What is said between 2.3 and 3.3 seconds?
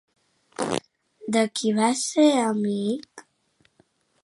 amic?